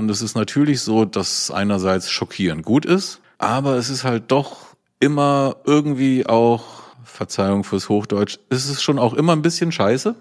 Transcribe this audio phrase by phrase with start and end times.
[0.00, 4.68] Und es ist natürlich so, dass einerseits schockierend gut ist, aber es ist halt doch
[4.98, 6.64] immer irgendwie auch,
[7.04, 10.14] Verzeihung fürs Hochdeutsch, ist es schon auch immer ein bisschen scheiße.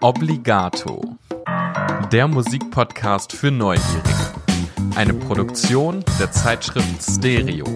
[0.00, 1.18] Obligato.
[2.10, 4.32] Der Musikpodcast für Neugierige.
[4.94, 7.66] Eine Produktion der Zeitschrift Stereo.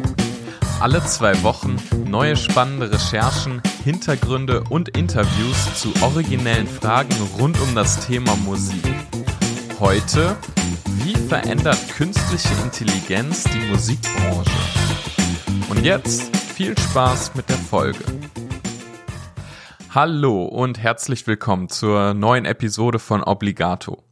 [0.80, 8.06] Alle zwei Wochen neue spannende Recherchen, Hintergründe und Interviews zu originellen Fragen rund um das
[8.06, 9.09] Thema Musik.
[9.80, 10.36] Heute,
[11.02, 14.50] wie verändert künstliche Intelligenz die Musikbranche?
[15.70, 18.04] Und jetzt viel Spaß mit der Folge.
[19.88, 24.04] Hallo und herzlich willkommen zur neuen Episode von Obligato.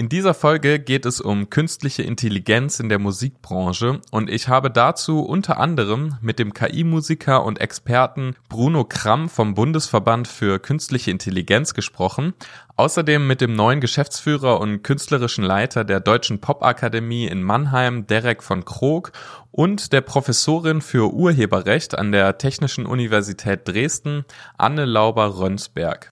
[0.00, 5.20] In dieser Folge geht es um künstliche Intelligenz in der Musikbranche und ich habe dazu
[5.20, 12.32] unter anderem mit dem KI-Musiker und Experten Bruno Kramm vom Bundesverband für künstliche Intelligenz gesprochen,
[12.76, 18.64] außerdem mit dem neuen Geschäftsführer und künstlerischen Leiter der Deutschen Popakademie in Mannheim, Derek von
[18.64, 19.12] Krog
[19.50, 24.24] und der Professorin für Urheberrecht an der Technischen Universität Dresden,
[24.56, 26.10] Anne Lauber-Rönsberg.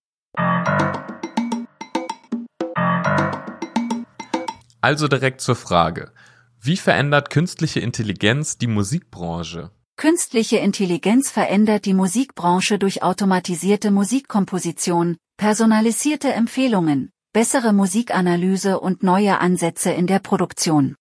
[4.80, 6.12] Also direkt zur Frage.
[6.60, 9.70] Wie verändert künstliche Intelligenz die Musikbranche?
[9.96, 19.90] Künstliche Intelligenz verändert die Musikbranche durch automatisierte Musikkomposition, personalisierte Empfehlungen, bessere Musikanalyse und neue Ansätze
[19.90, 20.94] in der Produktion.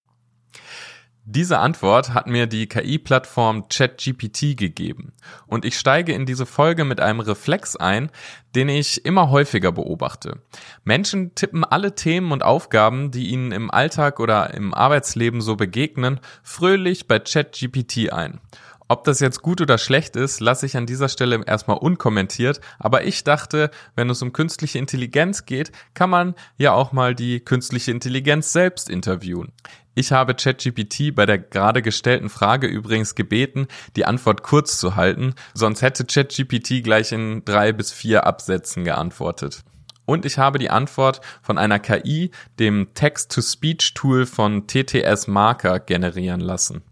[1.30, 5.12] Diese Antwort hat mir die KI-Plattform ChatGPT gegeben
[5.46, 8.12] und ich steige in diese Folge mit einem Reflex ein,
[8.56, 10.42] den ich immer häufiger beobachte.
[10.86, 16.22] Menschen tippen alle Themen und Aufgaben, die ihnen im Alltag oder im Arbeitsleben so begegnen,
[16.44, 18.40] fröhlich bei ChatGPT ein.
[18.88, 23.04] Ob das jetzt gut oder schlecht ist, lasse ich an dieser Stelle erstmal unkommentiert, aber
[23.04, 27.92] ich dachte, wenn es um künstliche Intelligenz geht, kann man ja auch mal die künstliche
[27.92, 29.52] Intelligenz selbst interviewen.
[30.00, 35.34] Ich habe ChatGPT bei der gerade gestellten Frage übrigens gebeten, die Antwort kurz zu halten,
[35.56, 39.64] sonst hätte ChatGPT gleich in drei bis vier Absätzen geantwortet.
[40.06, 42.30] Und ich habe die Antwort von einer KI,
[42.60, 46.84] dem Text-to-Speech-Tool von TTS Marker, generieren lassen.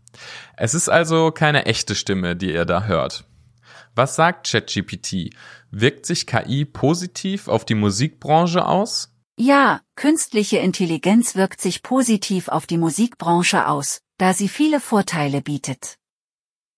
[0.58, 3.24] Es ist also keine echte Stimme, die ihr da hört.
[3.94, 5.30] Was sagt ChatGPT?
[5.70, 9.15] Wirkt sich KI positiv auf die Musikbranche aus?
[9.38, 15.98] Ja, künstliche Intelligenz wirkt sich positiv auf die Musikbranche aus, da sie viele Vorteile bietet.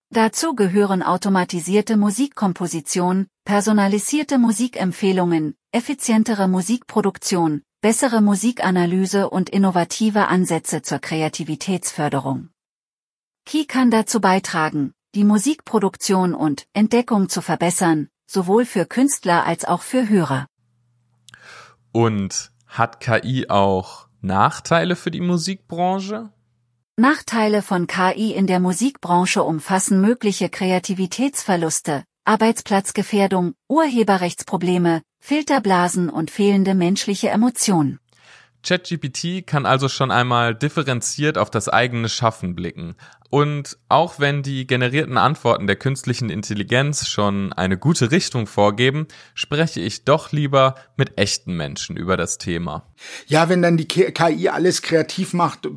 [0.10, 12.50] Dazu gehören automatisierte Musikkomposition, personalisierte Musikempfehlungen, effizientere Musikproduktion, bessere Musikanalyse und innovative Ansätze zur Kreativitätsförderung.
[13.46, 19.84] Key kann dazu beitragen, die Musikproduktion und Entdeckung zu verbessern, sowohl für Künstler als auch
[19.84, 20.48] für Hörer.
[21.98, 26.30] Und hat KI auch Nachteile für die Musikbranche?
[26.96, 37.30] Nachteile von KI in der Musikbranche umfassen mögliche Kreativitätsverluste, Arbeitsplatzgefährdung, Urheberrechtsprobleme, Filterblasen und fehlende menschliche
[37.30, 37.98] Emotionen.
[38.68, 42.96] ChatGPT kann also schon einmal differenziert auf das eigene Schaffen blicken.
[43.30, 49.82] Und auch wenn die generierten Antworten der künstlichen Intelligenz schon eine gute Richtung vorgeben, spreche
[49.82, 52.88] ich doch lieber mit echten Menschen über das Thema.
[53.28, 55.68] Ja, wenn dann die KI alles kreativ macht,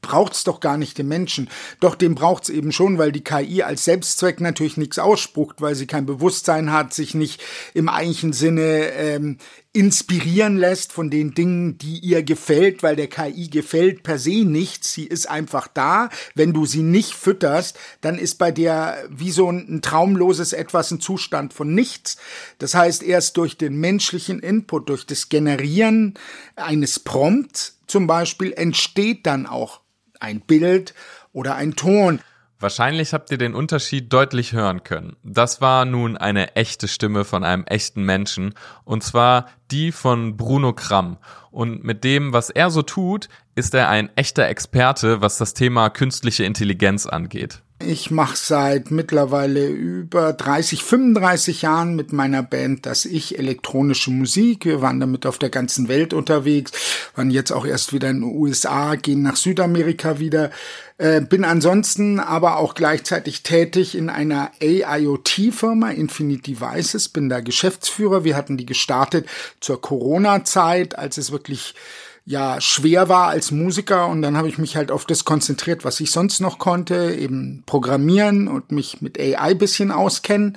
[0.00, 1.50] braucht's doch gar nicht den Menschen.
[1.80, 5.88] Doch den braucht's eben schon, weil die KI als Selbstzweck natürlich nichts ausspuckt, weil sie
[5.88, 7.42] kein Bewusstsein hat, sich nicht
[7.74, 9.38] im eigentlichen Sinne ähm,
[9.74, 14.92] inspirieren lässt von den Dingen, die ihr gefällt, weil der KI gefällt per se nichts.
[14.92, 16.10] Sie ist einfach da.
[16.34, 20.90] Wenn du sie nicht fütterst, dann ist bei der wie so ein, ein traumloses Etwas
[20.90, 22.18] ein Zustand von nichts.
[22.58, 26.14] Das heißt, erst durch den menschlichen Input, durch das Generieren
[26.54, 29.80] eines Prompts zum Beispiel, entsteht dann auch
[30.20, 30.92] ein Bild
[31.32, 32.20] oder ein Ton.
[32.62, 35.16] Wahrscheinlich habt ihr den Unterschied deutlich hören können.
[35.24, 40.72] Das war nun eine echte Stimme von einem echten Menschen, und zwar die von Bruno
[40.72, 41.18] Kramm.
[41.50, 45.90] Und mit dem, was er so tut, ist er ein echter Experte, was das Thema
[45.90, 47.62] künstliche Intelligenz angeht.
[47.86, 54.64] Ich mache seit mittlerweile über 30, 35 Jahren mit meiner Band das Ich elektronische Musik.
[54.64, 56.72] Wir waren damit auf der ganzen Welt unterwegs,
[57.16, 60.50] waren jetzt auch erst wieder in den USA, gehen nach Südamerika wieder.
[60.98, 68.24] Äh, bin ansonsten aber auch gleichzeitig tätig in einer AIoT-Firma, Infinite Devices, bin da Geschäftsführer.
[68.24, 69.26] Wir hatten die gestartet
[69.60, 71.74] zur Corona-Zeit, als es wirklich
[72.24, 75.98] ja schwer war als Musiker und dann habe ich mich halt auf das konzentriert, was
[75.98, 80.56] ich sonst noch konnte, eben programmieren und mich mit AI bisschen auskennen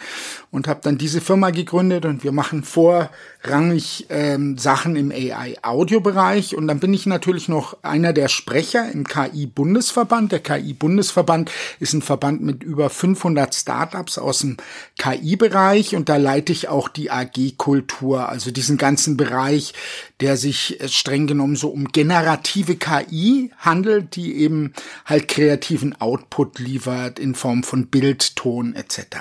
[0.52, 6.68] und habe dann diese Firma gegründet und wir machen vorrangig ähm, Sachen im AI-Audio-Bereich und
[6.68, 10.32] dann bin ich natürlich noch einer der Sprecher im KI-Bundesverband.
[10.32, 14.58] Der KI-Bundesverband ist ein Verband mit über 500 Startups aus dem
[15.00, 19.74] KI-Bereich und da leite ich auch die AG-Kultur, also diesen ganzen Bereich,
[20.22, 24.74] der sich äh, streng genommen so um generative KI handelt, die eben
[25.06, 29.18] halt kreativen Output liefert in Form von Bild, Ton etc.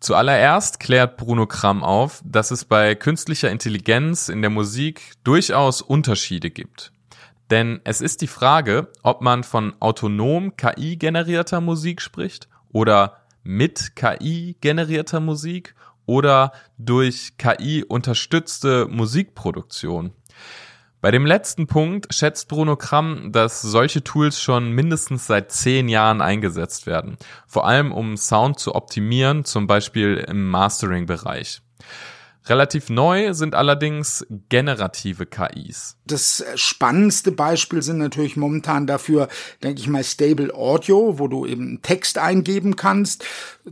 [0.00, 6.50] Zuallererst klärt Bruno Kramm auf, dass es bei künstlicher Intelligenz in der Musik durchaus Unterschiede
[6.50, 6.92] gibt.
[7.50, 13.96] Denn es ist die Frage, ob man von autonom KI generierter Musik spricht oder mit
[13.96, 15.74] KI generierter Musik
[16.06, 20.12] oder durch KI unterstützte Musikproduktion.
[21.04, 26.22] Bei dem letzten Punkt schätzt Bruno Kramm, dass solche Tools schon mindestens seit zehn Jahren
[26.22, 27.18] eingesetzt werden.
[27.46, 31.60] Vor allem um Sound zu optimieren, zum Beispiel im Mastering-Bereich.
[32.46, 35.96] Relativ neu sind allerdings generative KIs.
[36.06, 39.28] Das spannendste Beispiel sind natürlich momentan dafür,
[39.62, 43.24] denke ich mal, Stable Audio, wo du eben Text eingeben kannst.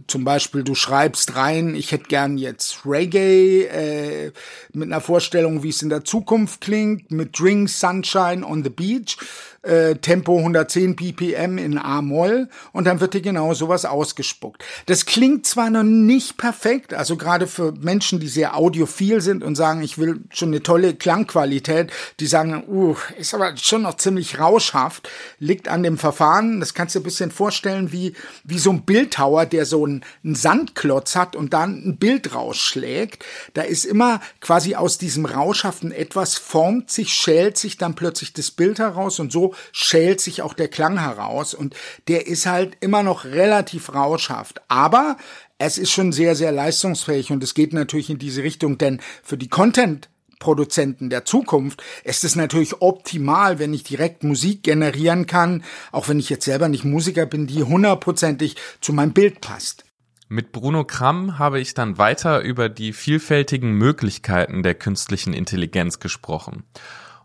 [0.06, 4.32] Zum Beispiel du schreibst rein, ich hätte gern jetzt Reggae äh,
[4.72, 9.18] mit einer Vorstellung, wie es in der Zukunft klingt, mit Drink Sunshine on the Beach
[9.62, 14.64] äh, Tempo 110 ppm in A-Moll und dann wird dir genau sowas ausgespuckt.
[14.86, 19.54] Das klingt zwar noch nicht perfekt, also gerade für Menschen, die sehr audiophil sind und
[19.54, 24.38] sagen, ich will schon eine tolle Klangqualität, die sagen, uh, ist aber schon noch ziemlich
[24.38, 26.60] rauschhaft, liegt an dem Verfahren.
[26.60, 28.14] Das kannst du ein bisschen vorstellen wie,
[28.44, 33.24] wie so ein Bildhauer, der so einen, einen Sandklotz hat und dann ein Bild rausschlägt.
[33.54, 38.50] Da ist immer quasi aus diesem rauschhaften etwas formt sich, schält sich dann plötzlich das
[38.50, 41.74] Bild heraus und so schält sich auch der Klang heraus und
[42.08, 44.62] der ist halt immer noch relativ rauschhaft.
[44.68, 45.16] Aber
[45.58, 49.36] es ist schon sehr, sehr leistungsfähig und es geht natürlich in diese Richtung, denn für
[49.36, 50.08] die Content
[50.42, 55.62] Produzenten der Zukunft ist es natürlich optimal, wenn ich direkt Musik generieren kann,
[55.92, 59.84] auch wenn ich jetzt selber nicht Musiker bin, die hundertprozentig zu meinem Bild passt.
[60.28, 66.64] Mit Bruno Kramm habe ich dann weiter über die vielfältigen Möglichkeiten der künstlichen Intelligenz gesprochen.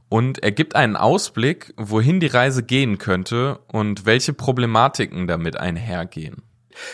[0.09, 6.46] Und er gibt einen Ausblick, wohin die Reise gehen könnte und welche Problematiken damit einhergehen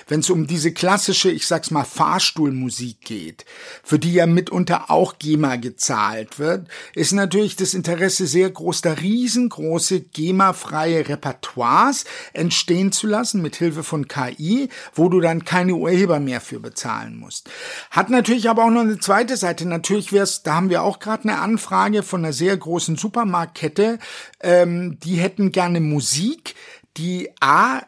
[0.08, 3.46] wenn es um diese klassische, ich sag's mal, Fahrstuhlmusik geht,
[3.84, 8.94] für die ja mitunter auch GEMA gezahlt wird, ist natürlich das Interesse sehr groß, da
[8.94, 16.20] riesengroße GEMA-freie Repertoires entstehen zu lassen, mit Hilfe von KI, wo du dann keine Urheber
[16.20, 17.50] mehr für bezahlen musst.
[17.92, 19.68] Hat natürlich aber auch noch eine zweite Seite.
[19.68, 24.00] Natürlich wär's, da haben wir auch gerade eine Anfrage von einer sehr großen Supermarktkette,
[24.40, 26.56] ähm, die hätten gerne Musik,
[26.98, 27.82] die A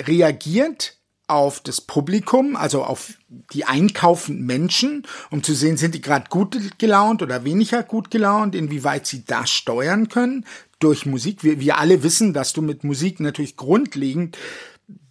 [0.00, 0.97] reagiert
[1.28, 3.12] auf das Publikum, also auf
[3.52, 8.54] die einkaufenden Menschen, um zu sehen, sind die gerade gut gelaunt oder weniger gut gelaunt,
[8.54, 10.46] inwieweit sie das steuern können
[10.78, 11.44] durch Musik.
[11.44, 14.38] Wir, wir alle wissen, dass du mit Musik natürlich grundlegend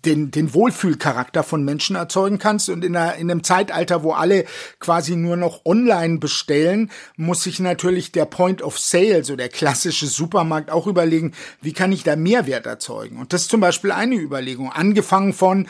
[0.05, 2.69] den, den Wohlfühlcharakter von Menschen erzeugen kannst.
[2.69, 4.45] Und in, einer, in einem Zeitalter, wo alle
[4.79, 10.07] quasi nur noch online bestellen, muss sich natürlich der Point of Sale, so der klassische
[10.07, 13.17] Supermarkt, auch überlegen, wie kann ich da Mehrwert erzeugen.
[13.17, 14.71] Und das ist zum Beispiel eine Überlegung.
[14.71, 15.67] Angefangen von,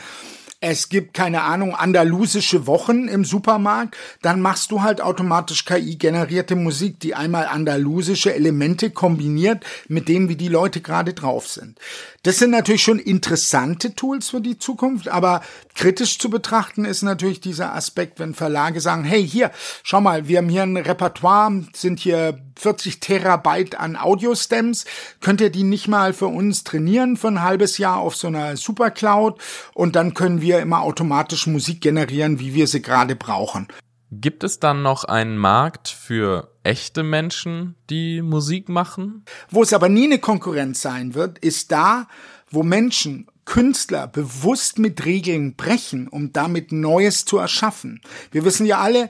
[0.60, 6.98] es gibt keine Ahnung, andalusische Wochen im Supermarkt, dann machst du halt automatisch KI-generierte Musik,
[6.98, 11.78] die einmal andalusische Elemente kombiniert mit dem, wie die Leute gerade drauf sind.
[12.24, 15.42] Das sind natürlich schon interessante Tools für die Zukunft, aber
[15.74, 19.52] kritisch zu betrachten ist natürlich dieser Aspekt, wenn Verlage sagen, hey, hier,
[19.84, 24.84] schau mal, wir haben hier ein Repertoire, sind hier 40 Terabyte an Audio-Stems,
[25.20, 28.56] könnt ihr die nicht mal für uns trainieren für ein halbes Jahr auf so einer
[28.56, 29.40] Supercloud?
[29.74, 33.68] Und dann können wir immer automatisch Musik generieren, wie wir sie gerade brauchen.
[34.10, 39.24] Gibt es dann noch einen Markt für echte Menschen, die Musik machen?
[39.50, 42.08] Wo es aber nie eine Konkurrenz sein wird, ist da,
[42.50, 48.00] wo Menschen, Künstler bewusst mit Regeln brechen, um damit Neues zu erschaffen.
[48.30, 49.08] Wir wissen ja alle,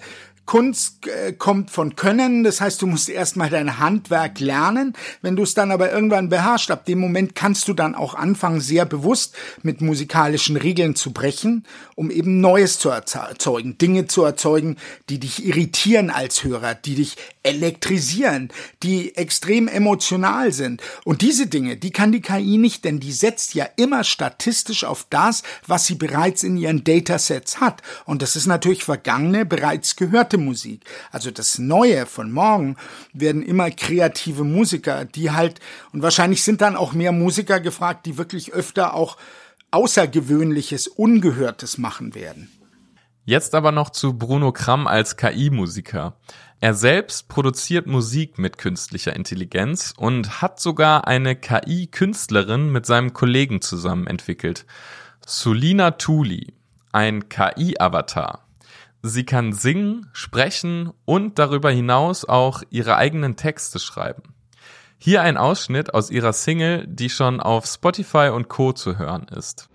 [0.49, 4.95] Kunst äh, kommt von Können, das heißt, du musst erstmal dein Handwerk lernen.
[5.21, 8.63] Wenn du es dann aber irgendwann beherrschst, ab dem Moment kannst du dann auch anfangen,
[8.63, 14.77] sehr bewusst mit musikalischen Regeln zu brechen, um eben Neues zu erzeugen, Dinge zu erzeugen,
[15.11, 18.49] die dich irritieren als Hörer, die dich elektrisieren,
[18.83, 20.81] die extrem emotional sind.
[21.05, 25.07] Und diese Dinge, die kann die KI nicht, denn die setzt ja immer statistisch auf
[25.11, 27.83] das, was sie bereits in ihren Datasets hat.
[28.07, 30.85] Und das ist natürlich vergangene, bereits gehörte Musik.
[31.11, 32.77] Also das Neue von morgen
[33.13, 35.61] werden immer kreative Musiker, die halt,
[35.93, 39.17] und wahrscheinlich sind dann auch mehr Musiker gefragt, die wirklich öfter auch
[39.71, 42.51] Außergewöhnliches, Ungehörtes machen werden.
[43.25, 46.17] Jetzt aber noch zu Bruno Kramm als KI-Musiker.
[46.61, 53.61] Er selbst produziert Musik mit künstlicher Intelligenz und hat sogar eine KI-Künstlerin mit seinem Kollegen
[53.61, 54.65] zusammen entwickelt.
[55.27, 56.55] Sulina Tuli,
[56.91, 58.48] ein KI-Avatar.
[59.03, 64.35] Sie kann singen, sprechen und darüber hinaus auch ihre eigenen Texte schreiben.
[64.99, 69.69] Hier ein Ausschnitt aus ihrer Single, die schon auf Spotify und Co zu hören ist.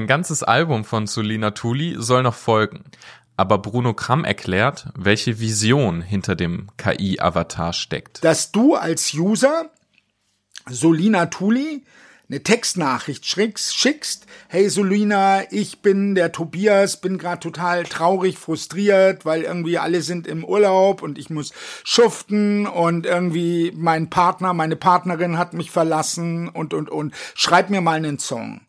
[0.00, 2.84] Ein ganzes Album von Sulina Tuli soll noch folgen.
[3.36, 8.24] Aber Bruno Kramm erklärt, welche Vision hinter dem KI-Avatar steckt.
[8.24, 9.70] Dass du als User
[10.66, 11.84] Solina Tuli
[12.30, 19.26] eine Textnachricht schickst, schickst, hey Solina, ich bin der Tobias, bin gerade total traurig, frustriert,
[19.26, 21.52] weil irgendwie alle sind im Urlaub und ich muss
[21.84, 27.12] schuften und irgendwie mein Partner, meine Partnerin hat mich verlassen und und und.
[27.34, 28.62] Schreib mir mal einen Song.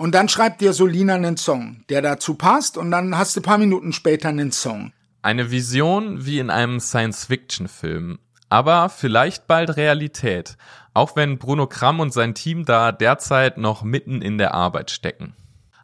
[0.00, 3.58] Und dann schreibt dir Solina einen Song, der dazu passt und dann hast du paar
[3.58, 4.94] Minuten später einen Song.
[5.20, 8.18] Eine Vision wie in einem Science-Fiction-Film.
[8.48, 10.56] Aber vielleicht bald Realität.
[10.94, 15.36] Auch wenn Bruno Kramm und sein Team da derzeit noch mitten in der Arbeit stecken.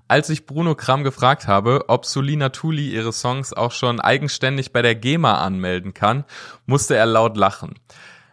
[0.08, 4.80] Als ich Bruno Kramm gefragt habe, ob Solina Tuli ihre Songs auch schon eigenständig bei
[4.80, 6.25] der GEMA anmelden kann,
[6.64, 7.75] musste er laut lachen.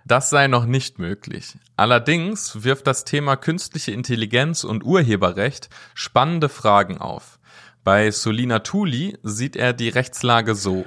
[0.06, 1.56] Das sei noch nicht möglich.
[1.78, 7.40] Allerdings wirft das Thema künstliche Intelligenz und Urheberrecht spannende Fragen auf.
[7.84, 10.86] Bei Solina Tuli sieht er die Rechtslage so.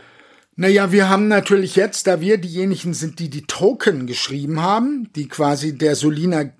[0.59, 5.29] Naja, wir haben natürlich jetzt, da wir diejenigen sind, die die Token geschrieben haben, die
[5.29, 6.53] quasi der Solina äh,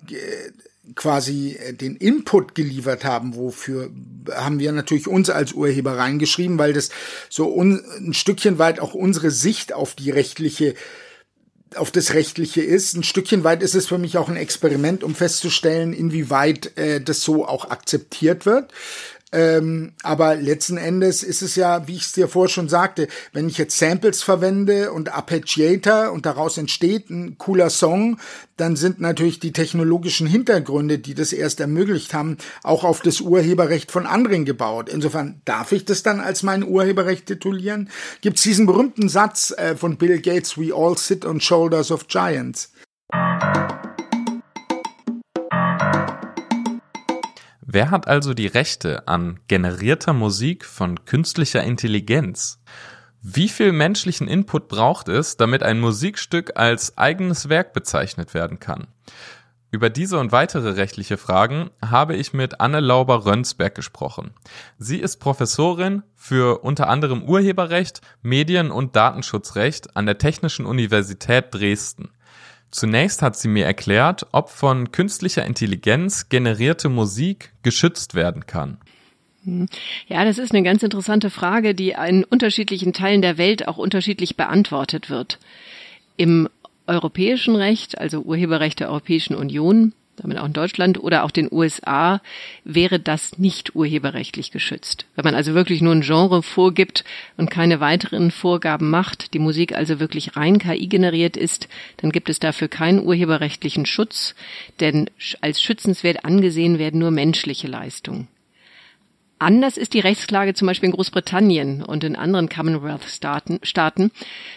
[0.93, 3.89] quasi äh, den Input geliefert haben, wofür
[4.31, 6.89] haben wir natürlich uns als Urheber reingeschrieben, weil das
[7.29, 10.75] so ein Stückchen weit auch unsere Sicht auf die rechtliche
[11.75, 12.95] auf das Rechtliche ist.
[12.95, 17.21] Ein Stückchen weit ist es für mich auch ein Experiment, um festzustellen, inwieweit äh, das
[17.21, 18.71] so auch akzeptiert wird.
[19.33, 23.49] Ähm, aber letzten Endes ist es ja, wie ich es dir vorher schon sagte, wenn
[23.49, 28.19] ich jetzt Samples verwende und Arpeggiator und daraus entsteht ein cooler Song,
[28.55, 33.91] dann sind natürlich die technologischen Hintergründe, die das erst ermöglicht haben, auch auf das Urheberrecht
[33.91, 34.87] von anderen gebaut.
[34.87, 37.89] Insofern darf ich das dann als mein Urheberrecht titulieren?
[38.21, 42.07] Gibt es diesen berühmten Satz äh, von Bill Gates, We all sit on shoulders of
[42.07, 42.71] giants.
[47.69, 52.63] Wer hat also die Rechte an generierter Musik von künstlicher Intelligenz?
[53.21, 58.87] Wie viel menschlichen Input braucht es, damit ein Musikstück als eigenes Werk bezeichnet werden kann?
[59.69, 64.31] Über diese und weitere rechtliche Fragen habe ich mit Anne Lauber-Rönsberg gesprochen.
[64.77, 72.11] Sie ist Professorin für unter anderem Urheberrecht, Medien- und Datenschutzrecht an der Technischen Universität Dresden.
[72.71, 78.77] Zunächst hat sie mir erklärt, ob von künstlicher Intelligenz generierte Musik geschützt werden kann.
[79.43, 79.67] Hm.
[80.07, 84.35] Ja, das ist eine ganz interessante Frage, die in unterschiedlichen Teilen der Welt auch unterschiedlich
[84.35, 85.39] beantwortet wird.
[86.17, 86.49] Im
[86.87, 92.21] europäischen Recht, also Urheberrecht der Europäischen Union, damit auch in Deutschland oder auch den USA,
[92.63, 95.05] wäre das nicht urheberrechtlich geschützt.
[95.15, 97.05] Wenn man also wirklich nur ein Genre vorgibt
[97.37, 102.29] und keine weiteren Vorgaben macht, die Musik also wirklich rein KI generiert ist, dann gibt
[102.29, 104.35] es dafür keinen urheberrechtlichen Schutz,
[104.79, 105.09] denn
[105.41, 108.27] als schützenswert angesehen werden nur menschliche Leistungen.
[109.39, 113.59] Anders ist die Rechtslage zum Beispiel in Großbritannien und in anderen Commonwealth-Staaten.
[113.61, 114.11] Staaten.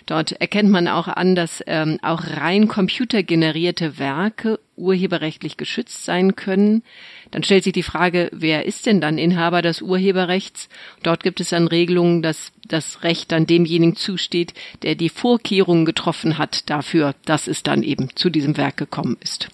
[0.06, 6.82] Dort erkennt man auch an, dass ähm, auch rein computergenerierte Werke urheberrechtlich geschützt sein können.
[7.30, 10.70] Dann stellt sich die Frage, wer ist denn dann Inhaber des Urheberrechts?
[11.02, 16.38] Dort gibt es dann Regelungen, dass das Recht dann demjenigen zusteht, der die Vorkehrungen getroffen
[16.38, 19.48] hat dafür, dass es dann eben zu diesem Werk gekommen ist.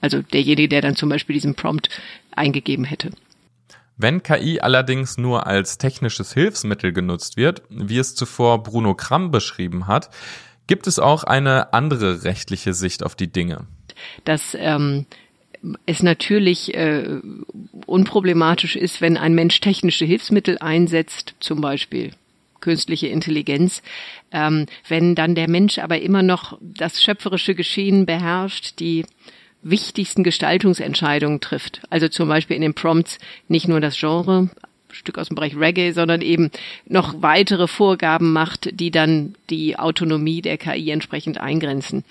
[0.00, 1.90] Also derjenige, der dann zum Beispiel diesen Prompt
[2.34, 3.10] eingegeben hätte.
[4.02, 9.86] Wenn KI allerdings nur als technisches Hilfsmittel genutzt wird, wie es zuvor Bruno Kramm beschrieben
[9.86, 10.08] hat,
[10.66, 13.66] gibt es auch eine andere rechtliche Sicht auf die Dinge.
[14.24, 15.04] Dass ähm,
[15.84, 17.20] es natürlich äh,
[17.84, 22.12] unproblematisch ist, wenn ein Mensch technische Hilfsmittel einsetzt, zum Beispiel
[22.60, 23.82] künstliche Intelligenz.
[24.32, 29.04] Ähm, wenn dann der Mensch aber immer noch das schöpferische Geschehen beherrscht, die
[29.62, 31.82] wichtigsten Gestaltungsentscheidungen trifft.
[31.90, 34.50] Also zum Beispiel in den Prompts nicht nur das Genre,
[34.92, 36.50] Stück aus dem Bereich Reggae, sondern eben
[36.86, 42.04] noch weitere Vorgaben macht, die dann die Autonomie der KI entsprechend eingrenzen.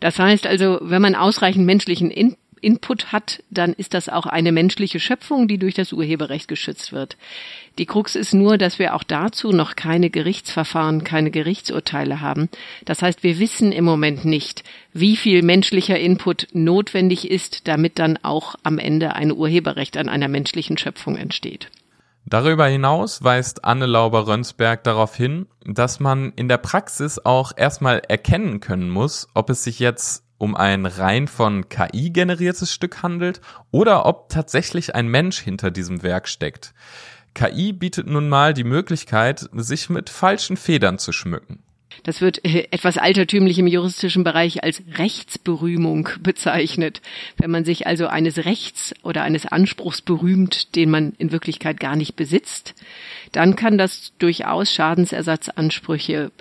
[0.00, 4.50] Das heißt also, wenn man ausreichend menschlichen In Input hat, dann ist das auch eine
[4.50, 7.16] menschliche Schöpfung, die durch das Urheberrecht geschützt wird.
[7.78, 12.48] Die Krux ist nur, dass wir auch dazu noch keine Gerichtsverfahren, keine Gerichtsurteile haben.
[12.84, 18.18] Das heißt, wir wissen im Moment nicht, wie viel menschlicher Input notwendig ist, damit dann
[18.22, 21.70] auch am Ende ein Urheberrecht an einer menschlichen Schöpfung entsteht.
[22.26, 28.60] Darüber hinaus weist Anne Lauber-Rönsberg darauf hin, dass man in der Praxis auch erstmal erkennen
[28.60, 34.06] können muss, ob es sich jetzt um ein rein von KI generiertes Stück handelt oder
[34.06, 36.74] ob tatsächlich ein Mensch hinter diesem Werk steckt.
[37.34, 41.62] KI bietet nun mal die Möglichkeit, sich mit falschen Federn zu schmücken.
[42.02, 47.00] Das wird äh, etwas altertümlich im juristischen Bereich als Rechtsberühmung bezeichnet.
[47.36, 51.96] Wenn man sich also eines Rechts oder eines Anspruchs berühmt, den man in Wirklichkeit gar
[51.96, 52.74] nicht besitzt,
[53.32, 56.32] dann kann das durchaus Schadensersatzansprüche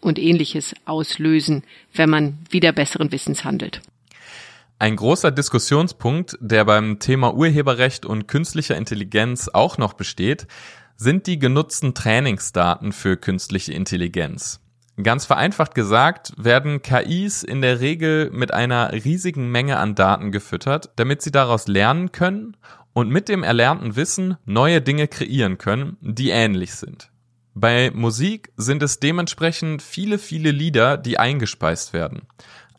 [0.00, 1.62] und ähnliches auslösen,
[1.94, 3.82] wenn man wieder besseren Wissens handelt.
[4.78, 10.46] Ein großer Diskussionspunkt, der beim Thema Urheberrecht und künstlicher Intelligenz auch noch besteht,
[10.96, 14.60] sind die genutzten Trainingsdaten für künstliche Intelligenz.
[15.02, 20.90] Ganz vereinfacht gesagt werden KIs in der Regel mit einer riesigen Menge an Daten gefüttert,
[20.96, 22.56] damit sie daraus lernen können
[22.92, 27.09] und mit dem erlernten Wissen neue Dinge kreieren können, die ähnlich sind.
[27.54, 32.22] Bei Musik sind es dementsprechend viele, viele Lieder, die eingespeist werden.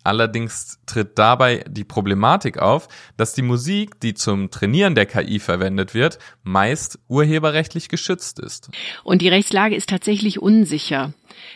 [0.04, 2.88] Allerdings tritt dabei die Problematik auf,
[3.18, 8.72] dass die Musik, die zum Trainieren der KI verwendet wird, meist urheberrechtlich geschützt ist.
[9.04, 11.14] Und die Rechtslage ist tatsächlich unsicher.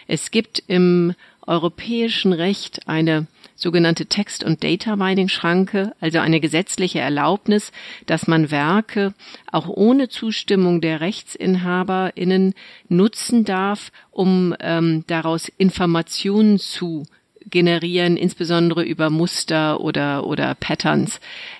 [0.07, 1.15] Es gibt im
[1.47, 7.71] europäischen Recht eine sogenannte Text- und Data-Mining-Schranke, also eine gesetzliche Erlaubnis,
[8.05, 9.13] dass man Werke
[9.51, 12.53] auch ohne Zustimmung der RechtsinhaberInnen
[12.89, 17.05] nutzen darf, um ähm, daraus Informationen zu
[17.49, 21.19] generieren, insbesondere über Muster oder oder Patterns,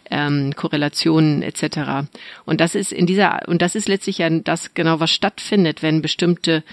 [0.09, 2.07] ähm, Korrelationen etc.
[2.45, 6.01] Und das ist in dieser und das ist letztlich ja das genau was stattfindet, wenn
[6.01, 6.63] bestimmte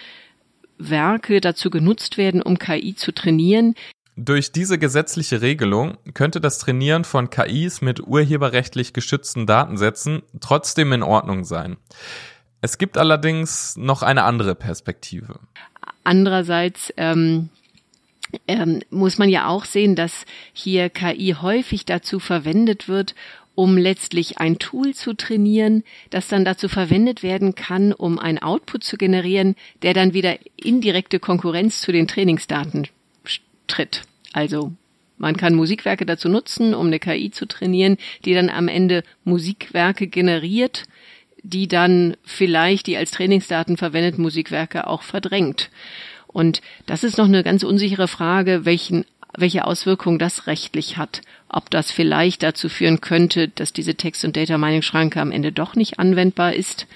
[0.79, 3.75] Werke dazu genutzt werden, um KI zu trainieren.
[4.16, 11.03] Durch diese gesetzliche Regelung könnte das Trainieren von KIs mit urheberrechtlich geschützten Datensätzen trotzdem in
[11.03, 11.79] Ordnung sein.
[12.61, 15.40] Es gibt allerdings noch eine andere Perspektive.
[16.05, 17.49] Andererseits ähm,
[18.46, 23.14] ähm, muss man ja auch sehen, dass hier KI häufig dazu verwendet wird,
[23.55, 28.85] um letztlich ein Tool zu trainieren, das dann dazu verwendet werden kann, um ein Output
[28.85, 32.88] zu generieren, der dann wieder indirekte Konkurrenz zu den Trainingsdaten
[33.67, 34.03] tritt.
[34.33, 34.73] Also
[35.19, 40.07] man kann Musikwerke dazu nutzen, um eine KI zu trainieren, die dann am Ende Musikwerke
[40.07, 40.85] generiert,
[41.43, 45.71] die dann vielleicht die als Trainingsdaten verwendeten Musikwerke auch verdrängt.
[46.27, 49.05] Und das ist noch eine ganz unsichere Frage, welchen
[49.37, 51.23] welche Auswirkungen das rechtlich hat.
[51.49, 55.99] Ob das vielleicht dazu führen könnte, dass diese Text- und Data-Mining-Schranke am Ende doch nicht
[55.99, 56.87] anwendbar ist.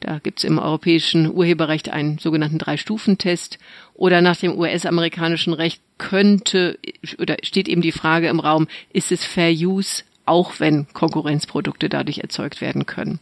[0.00, 3.58] Da gibt's im europäischen Urheberrecht einen sogenannten Drei-Stufen-Test.
[3.94, 6.78] Oder nach dem US-amerikanischen Recht könnte
[7.18, 12.18] oder steht eben die Frage im Raum, ist es Fair Use, auch wenn Konkurrenzprodukte dadurch
[12.18, 13.20] erzeugt werden können.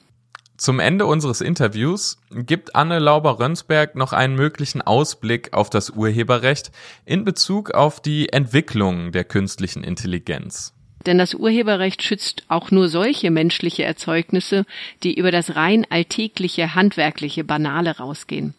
[0.59, 6.73] Zum Ende unseres Interviews gibt Anne Lauber-Rönsberg noch einen möglichen Ausblick auf das Urheberrecht
[7.07, 10.75] in Bezug auf die Entwicklung der künstlichen Intelligenz.
[11.07, 14.67] Denn das Urheberrecht schützt auch nur solche menschliche Erzeugnisse,
[15.05, 18.55] die über das rein alltägliche, handwerkliche, banale rausgehen.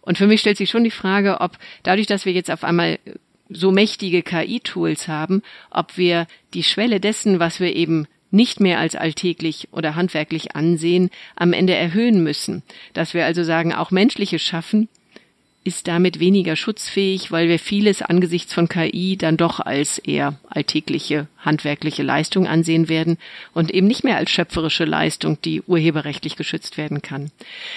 [0.00, 2.98] Und für mich stellt sich schon die Frage, ob dadurch, dass wir jetzt auf einmal
[3.48, 8.94] so mächtige KI-Tools haben, ob wir die Schwelle dessen, was wir eben nicht mehr als
[8.94, 12.62] alltäglich oder handwerklich ansehen, am Ende erhöhen müssen.
[12.92, 14.88] Dass wir also sagen, auch menschliches Schaffen
[15.64, 21.26] ist damit weniger schutzfähig, weil wir vieles angesichts von KI dann doch als eher alltägliche,
[21.38, 23.18] handwerkliche Leistung ansehen werden
[23.52, 27.30] und eben nicht mehr als schöpferische Leistung, die urheberrechtlich geschützt werden kann.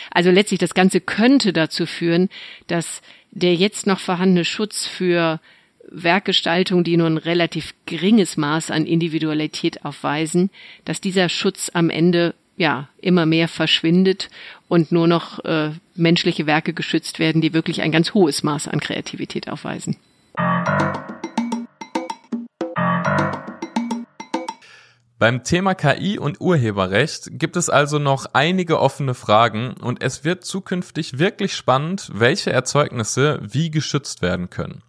[0.09, 2.29] Also letztlich das Ganze könnte dazu führen,
[2.67, 5.41] dass der jetzt noch vorhandene Schutz für
[5.91, 10.49] Werkgestaltung, die nur ein relativ geringes Maß an Individualität aufweisen,
[10.85, 14.29] dass dieser Schutz am Ende ja immer mehr verschwindet
[14.67, 18.79] und nur noch äh, menschliche Werke geschützt werden, die wirklich ein ganz hohes Maß an
[18.79, 19.97] Kreativität aufweisen.
[25.21, 30.43] Beim Thema KI und Urheberrecht gibt es also noch einige offene Fragen und es wird
[30.43, 34.81] zukünftig wirklich spannend, welche Erzeugnisse wie geschützt werden können.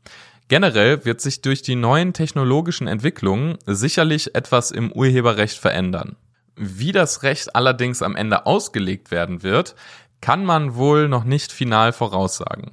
[0.52, 6.16] Generell wird sich durch die neuen technologischen Entwicklungen sicherlich etwas im Urheberrecht verändern.
[6.56, 9.74] Wie das Recht allerdings am Ende ausgelegt werden wird,
[10.20, 12.72] kann man wohl noch nicht final voraussagen.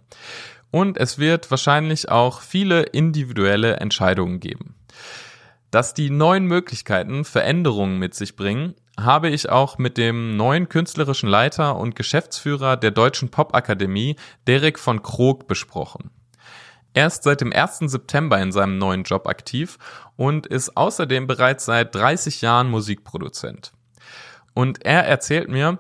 [0.72, 4.76] Und es wird wahrscheinlich auch viele individuelle Entscheidungen geben.
[5.72, 11.30] Dass die neuen Möglichkeiten Veränderungen mit sich bringen, habe ich auch mit dem neuen künstlerischen
[11.30, 16.12] Leiter und Geschäftsführer der Deutschen Popakademie, Derek von Krog, besprochen.
[16.94, 17.80] Er ist seit dem 1.
[17.92, 19.78] September in seinem neuen Job aktiv
[20.16, 23.74] und ist außerdem bereits seit 30 Jahren Musikproduzent.
[24.54, 25.80] Und er erzählt mir,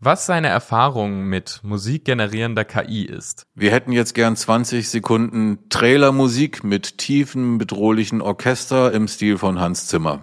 [0.00, 3.46] was seine Erfahrung mit musikgenerierender KI ist.
[3.54, 9.86] Wir hätten jetzt gern 20 Sekunden Trailermusik mit tiefen, bedrohlichen Orchester im Stil von Hans
[9.88, 10.20] Zimmer.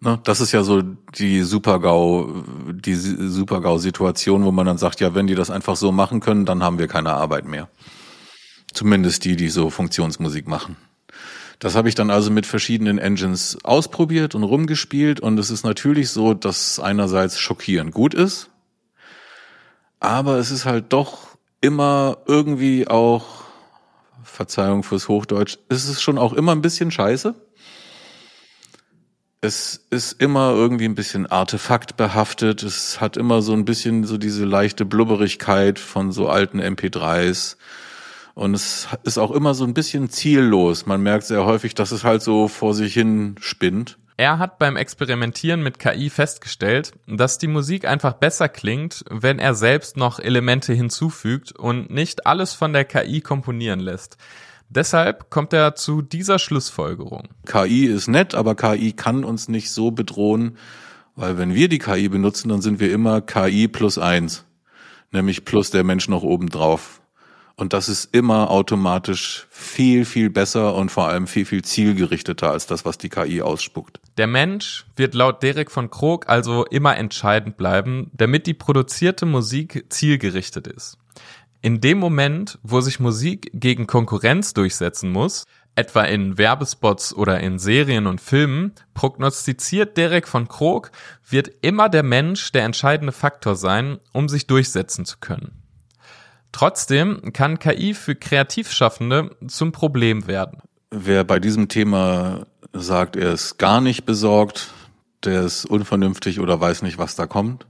[0.00, 5.26] Ne, das ist ja so die Supergau, die Supergau-Situation, wo man dann sagt, ja, wenn
[5.26, 7.70] die das einfach so machen können, dann haben wir keine Arbeit mehr.
[8.74, 10.76] Zumindest die, die so Funktionsmusik machen.
[11.60, 16.10] Das habe ich dann also mit verschiedenen Engines ausprobiert und rumgespielt und es ist natürlich
[16.10, 18.50] so, dass einerseits schockierend gut ist,
[20.00, 23.44] aber es ist halt doch immer irgendwie auch,
[24.22, 27.34] Verzeihung fürs Hochdeutsch, es ist schon auch immer ein bisschen scheiße.
[29.40, 32.62] Es ist immer irgendwie ein bisschen artefaktbehaftet.
[32.62, 37.56] Es hat immer so ein bisschen so diese leichte Blubberigkeit von so alten MP3s.
[38.34, 40.86] Und es ist auch immer so ein bisschen ziellos.
[40.86, 43.96] Man merkt sehr häufig, dass es halt so vor sich hin spinnt.
[44.16, 49.54] Er hat beim Experimentieren mit KI festgestellt, dass die Musik einfach besser klingt, wenn er
[49.54, 54.16] selbst noch Elemente hinzufügt und nicht alles von der KI komponieren lässt.
[54.68, 57.28] Deshalb kommt er zu dieser Schlussfolgerung.
[57.46, 60.58] KI ist nett, aber KI kann uns nicht so bedrohen,
[61.16, 64.44] weil wenn wir die KI benutzen, dann sind wir immer KI plus eins,
[65.12, 67.00] nämlich plus der Mensch noch oben drauf.
[67.56, 72.66] Und das ist immer automatisch viel, viel besser und vor allem viel, viel zielgerichteter als
[72.66, 74.00] das, was die KI ausspuckt.
[74.16, 79.86] Der Mensch wird laut Derek von Krog also immer entscheidend bleiben, damit die produzierte Musik
[79.88, 80.98] zielgerichtet ist.
[81.62, 85.44] In dem Moment, wo sich Musik gegen Konkurrenz durchsetzen muss,
[85.76, 90.90] etwa in Werbespots oder in Serien und Filmen, prognostiziert Derek von Krog,
[91.28, 95.63] wird immer der Mensch der entscheidende Faktor sein, um sich durchsetzen zu können.
[96.54, 100.62] Trotzdem kann KI für Kreativschaffende zum Problem werden.
[100.92, 104.70] Wer bei diesem Thema sagt, er ist gar nicht besorgt,
[105.24, 107.66] der ist unvernünftig oder weiß nicht, was da kommt.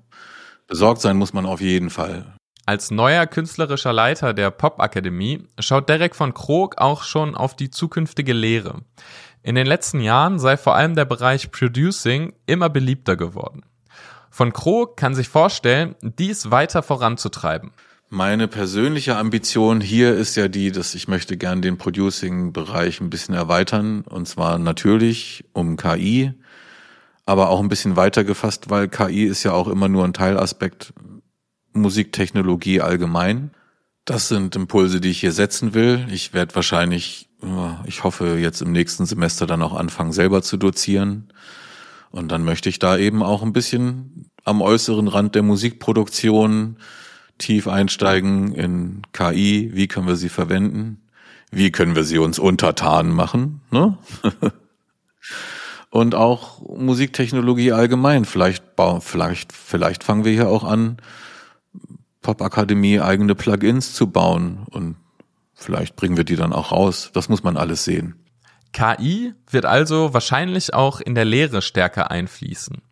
[0.66, 2.35] Besorgt sein muss man auf jeden Fall.
[2.66, 8.35] Als neuer künstlerischer Leiter der Popakademie schaut Derek von Krog auch schon auf die zukünftige
[8.35, 8.83] Lehre.
[9.42, 13.62] In den letzten Jahren sei vor allem der Bereich Producing immer beliebter geworden.
[14.29, 17.73] Von Krog kann sich vorstellen, dies weiter voranzutreiben.
[18.14, 23.35] Meine persönliche Ambition hier ist ja die, dass ich möchte gern den Producing-Bereich ein bisschen
[23.35, 24.03] erweitern.
[24.03, 26.33] Und zwar natürlich um KI,
[27.27, 30.94] aber auch ein bisschen weiter gefasst, weil KI ist ja auch immer nur ein Teilaspekt
[31.72, 33.50] Musiktechnologie allgemein.
[34.05, 36.07] Das sind Impulse, die ich hier setzen will.
[36.09, 37.29] Ich werde wahrscheinlich,
[37.85, 41.33] ich hoffe, jetzt im nächsten Semester dann auch anfangen, selber zu dozieren.
[42.12, 46.77] Und dann möchte ich da eben auch ein bisschen am äußeren Rand der Musikproduktion
[47.38, 51.03] tief einsteigen in KI, wie können wir sie verwenden,
[51.51, 53.99] wie können wir sie uns untertan machen, ne?
[55.90, 58.25] Und auch Musiktechnologie allgemein.
[58.25, 58.64] Vielleicht,
[58.99, 60.97] vielleicht, vielleicht fangen wir hier auch an,
[62.20, 64.97] Popakademie eigene Plugins zu bauen und
[65.53, 67.11] vielleicht bringen wir die dann auch raus.
[67.12, 68.16] Das muss man alles sehen.
[68.73, 72.83] KI wird also wahrscheinlich auch in der Lehre stärker einfließen.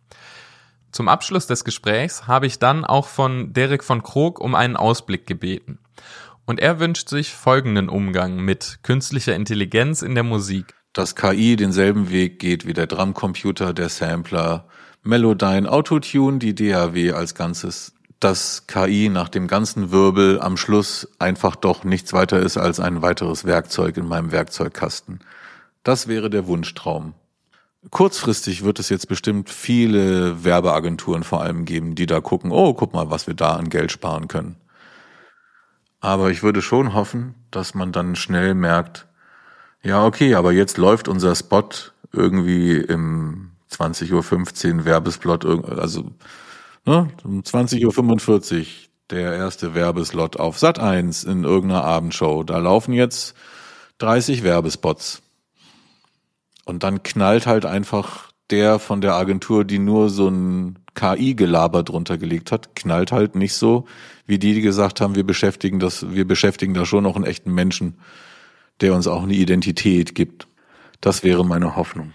[0.92, 5.26] Zum Abschluss des Gesprächs habe ich dann auch von Derek von Krog um einen Ausblick
[5.26, 5.78] gebeten.
[6.44, 10.74] Und er wünscht sich folgenden Umgang mit künstlicher Intelligenz in der Musik.
[10.92, 14.68] Dass KI denselben Weg geht wie der Drumcomputer, der Sampler,
[15.02, 17.94] Melodyne, Autotune, die DAW als Ganzes.
[18.20, 23.00] Dass KI nach dem ganzen Wirbel am Schluss einfach doch nichts weiter ist als ein
[23.00, 25.20] weiteres Werkzeug in meinem Werkzeugkasten.
[25.84, 27.14] Das wäre der Wunschtraum.
[27.90, 32.92] Kurzfristig wird es jetzt bestimmt viele Werbeagenturen vor allem geben, die da gucken, oh, guck
[32.92, 34.56] mal, was wir da an Geld sparen können.
[36.00, 39.06] Aber ich würde schon hoffen, dass man dann schnell merkt,
[39.82, 41.68] ja, okay, aber jetzt läuft unser Spot
[42.12, 46.12] irgendwie im 20.15 Uhr Werbesplot, also
[46.84, 48.64] ne, um 20.45 Uhr
[49.10, 52.44] der erste Werbeslot auf Sat 1 in irgendeiner Abendshow.
[52.44, 53.34] Da laufen jetzt
[53.98, 55.21] 30 Werbespots.
[56.64, 62.18] Und dann knallt halt einfach der von der Agentur, die nur so ein KI-Gelaber drunter
[62.18, 63.86] gelegt hat, knallt halt nicht so,
[64.26, 67.52] wie die, die gesagt haben, wir beschäftigen das, wir beschäftigen da schon noch einen echten
[67.52, 67.96] Menschen,
[68.80, 70.46] der uns auch eine Identität gibt.
[71.00, 72.12] Das wäre meine Hoffnung.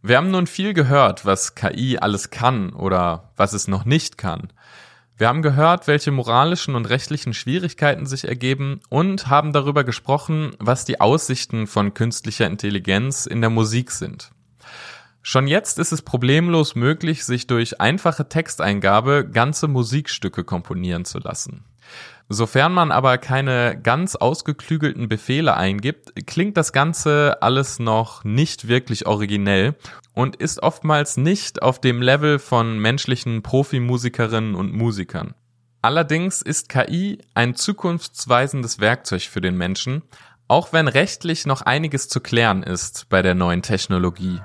[0.00, 4.48] Wir haben nun viel gehört, was KI alles kann oder was es noch nicht kann.
[5.18, 10.84] Wir haben gehört, welche moralischen und rechtlichen Schwierigkeiten sich ergeben und haben darüber gesprochen, was
[10.84, 14.30] die Aussichten von künstlicher Intelligenz in der Musik sind.
[15.20, 21.64] Schon jetzt ist es problemlos möglich, sich durch einfache Texteingabe ganze Musikstücke komponieren zu lassen.
[22.30, 29.06] Sofern man aber keine ganz ausgeklügelten Befehle eingibt, klingt das Ganze alles noch nicht wirklich
[29.06, 29.76] originell
[30.12, 35.34] und ist oftmals nicht auf dem Level von menschlichen Profimusikerinnen und Musikern.
[35.80, 40.02] Allerdings ist KI ein zukunftsweisendes Werkzeug für den Menschen,
[40.48, 44.40] auch wenn rechtlich noch einiges zu klären ist bei der neuen Technologie.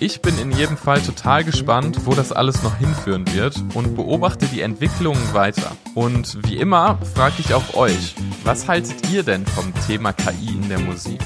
[0.00, 4.46] Ich bin in jedem Fall total gespannt, wo das alles noch hinführen wird und beobachte
[4.46, 5.72] die Entwicklungen weiter.
[5.96, 10.68] Und wie immer frage ich auch euch, was haltet ihr denn vom Thema KI in
[10.68, 11.18] der Musik?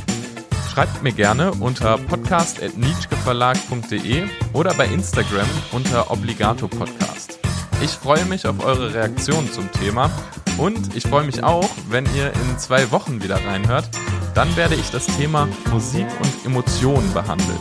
[0.72, 4.22] Schreibt mir gerne unter podcast.nietzscheverlag.de
[4.54, 7.40] oder bei Instagram unter Obligato Podcast.
[7.82, 10.10] Ich freue mich auf eure Reaktionen zum Thema
[10.56, 13.90] und ich freue mich auch, wenn ihr in zwei Wochen wieder reinhört.
[14.34, 17.58] Dann werde ich das Thema Musik und Emotionen behandeln.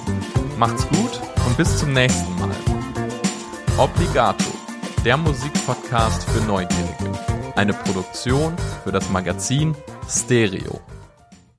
[0.62, 2.52] Macht's gut und bis zum nächsten Mal.
[3.80, 4.46] Obligato,
[5.04, 7.12] der Musikpodcast für Neugierige.
[7.56, 9.76] Eine Produktion für das Magazin
[10.08, 10.80] Stereo.